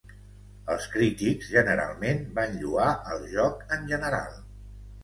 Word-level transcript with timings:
Els 0.75 0.87
crítics 0.93 1.51
generalment 1.57 2.27
van 2.41 2.59
lloar 2.65 2.89
el 3.13 3.25
joc 3.39 3.65
en 3.79 3.89
general. 3.95 4.41